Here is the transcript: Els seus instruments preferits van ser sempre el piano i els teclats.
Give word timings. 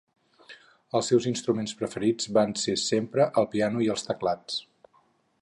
Els 0.99 1.09
seus 1.11 1.27
instruments 1.31 1.75
preferits 1.81 2.31
van 2.39 2.57
ser 2.63 2.75
sempre 2.85 3.29
el 3.43 3.49
piano 3.53 3.85
i 3.89 3.93
els 3.97 4.09
teclats. 4.09 4.59